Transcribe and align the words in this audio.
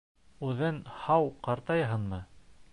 Үҙең 0.47 0.79
һау 1.03 1.29
ҡартаяһыңмы? 1.49 2.23